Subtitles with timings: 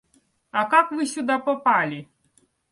[0.51, 2.07] А как вы сюда попали?